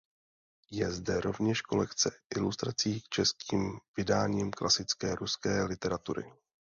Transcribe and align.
Je 0.71 0.91
zde 0.91 1.21
rovněž 1.21 1.61
kolekce 1.61 2.11
ilustrací 2.35 3.01
k 3.01 3.09
českým 3.09 3.79
vydáním 3.97 4.51
klasické 4.51 5.15
ruské 5.15 5.63
literatury. 5.63 6.31